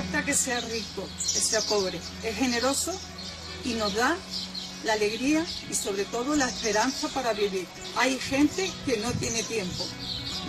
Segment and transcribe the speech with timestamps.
[0.00, 2.92] importa que sea rico, que sea pobre, es generoso
[3.64, 4.16] y nos da
[4.84, 7.66] la alegría y sobre todo la esperanza para vivir.
[7.96, 9.84] Hay gente que no tiene tiempo,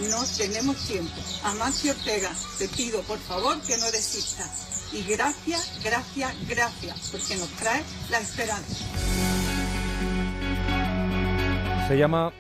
[0.10, 1.14] no tenemos tiempo.
[1.44, 4.50] Amancio Ortega, te pido por favor que no desista.
[4.94, 8.86] Y gracias, gracias, gracias, porque nos trae la esperanza.
[11.90, 12.32] Se llama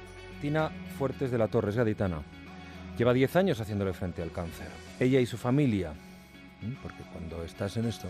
[0.41, 2.23] Tina Fuertes de la Torre, es gaditana.
[2.97, 4.69] Lleva 10 años haciéndole frente al cáncer.
[4.99, 5.93] Ella y su familia,
[6.81, 8.07] porque cuando estás en esto,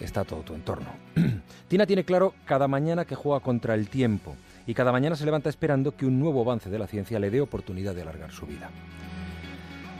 [0.00, 0.88] está todo tu entorno.
[1.68, 4.36] Tina tiene claro cada mañana que juega contra el tiempo
[4.66, 7.40] y cada mañana se levanta esperando que un nuevo avance de la ciencia le dé
[7.40, 8.70] oportunidad de alargar su vida.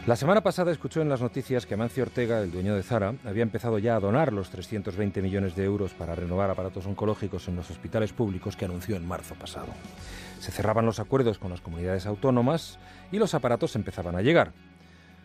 [0.04, 3.44] La semana pasada escuchó en las noticias que Amancio Ortega, el dueño de Zara, había
[3.44, 7.70] empezado ya a donar los 320 millones de euros para renovar aparatos oncológicos en los
[7.70, 9.68] hospitales públicos que anunció en marzo pasado.
[10.40, 12.80] Se cerraban los acuerdos con las comunidades autónomas
[13.12, 14.50] y los aparatos empezaban a llegar.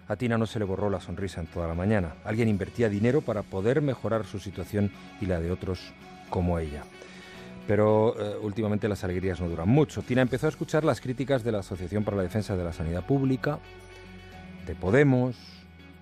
[0.08, 2.16] A Tina no se le borró la sonrisa en toda la mañana.
[2.24, 5.91] Alguien invertía dinero para poder mejorar su situación y la de otros
[6.30, 6.84] como ella.
[7.68, 10.02] Pero eh, últimamente las alegrías no duran mucho.
[10.02, 13.05] Tina empezó a escuchar las críticas de la Asociación para la Defensa de la Sanidad
[13.05, 13.60] Pública,
[14.66, 15.36] de Podemos,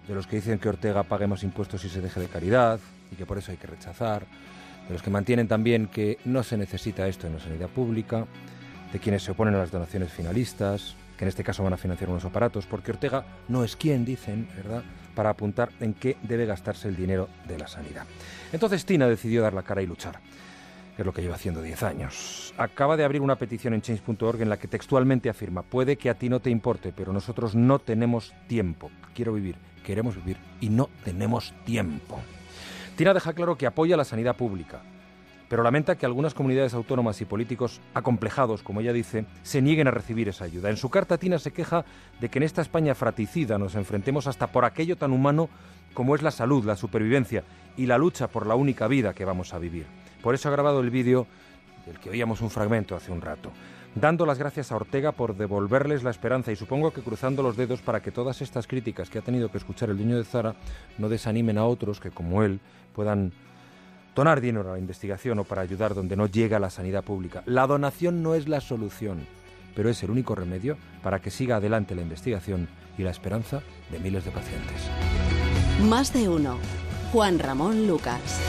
[0.07, 2.79] de los que dicen que Ortega pague más impuestos y se deje de caridad
[3.11, 4.23] y que por eso hay que rechazar,
[4.87, 8.25] de los que mantienen también que no se necesita esto en la sanidad pública,
[8.93, 12.09] de quienes se oponen a las donaciones finalistas, que en este caso van a financiar
[12.09, 14.83] unos aparatos, porque Ortega no es quien, dicen, ¿verdad?,
[15.15, 18.05] para apuntar en qué debe gastarse el dinero de la sanidad.
[18.51, 20.19] Entonces Tina decidió dar la cara y luchar
[20.95, 22.53] que es lo que lleva haciendo 10 años.
[22.57, 26.13] Acaba de abrir una petición en change.org en la que textualmente afirma, puede que a
[26.13, 28.89] ti no te importe, pero nosotros no tenemos tiempo.
[29.13, 32.21] Quiero vivir, queremos vivir y no tenemos tiempo.
[32.95, 34.81] Tina deja claro que apoya la sanidad pública,
[35.49, 39.91] pero lamenta que algunas comunidades autónomas y políticos acomplejados, como ella dice, se nieguen a
[39.91, 40.69] recibir esa ayuda.
[40.69, 41.85] En su carta, Tina se queja
[42.19, 45.49] de que en esta España fraticida nos enfrentemos hasta por aquello tan humano
[45.93, 47.43] como es la salud, la supervivencia
[47.77, 49.85] y la lucha por la única vida que vamos a vivir.
[50.21, 51.27] Por eso ha grabado el vídeo
[51.85, 53.51] del que oíamos un fragmento hace un rato,
[53.93, 57.81] dando las gracias a Ortega por devolverles la esperanza y supongo que cruzando los dedos
[57.81, 60.55] para que todas estas críticas que ha tenido que escuchar el dueño de Zara
[60.97, 62.59] no desanimen a otros que, como él,
[62.93, 63.31] puedan
[64.15, 67.43] donar dinero a la investigación o para ayudar donde no llega la sanidad pública.
[67.45, 69.27] La donación no es la solución,
[69.75, 72.67] pero es el único remedio para que siga adelante la investigación
[72.97, 73.61] y la esperanza
[73.91, 74.89] de miles de pacientes.
[75.89, 76.57] Más de uno.
[77.11, 78.41] Juan Ramón Lucas.